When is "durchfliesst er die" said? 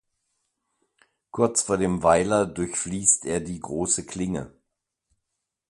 2.47-3.59